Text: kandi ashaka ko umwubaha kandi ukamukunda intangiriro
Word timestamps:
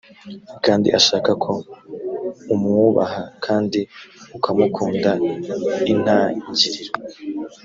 kandi 0.65 0.87
ashaka 0.99 1.31
ko 1.43 1.51
umwubaha 2.53 3.21
kandi 3.45 3.79
ukamukunda 4.37 5.11
intangiriro 5.91 6.91